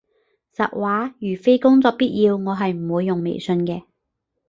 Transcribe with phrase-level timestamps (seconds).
[0.55, 3.83] 實話，如非工作必要，我係唔會用微信嘅